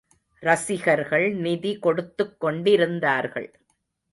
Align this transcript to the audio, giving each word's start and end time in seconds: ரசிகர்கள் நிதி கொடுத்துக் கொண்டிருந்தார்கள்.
ரசிகர்கள் 0.43 1.33
நிதி 1.35 1.79
கொடுத்துக் 1.79 2.39
கொண்டிருந்தார்கள். 2.39 3.49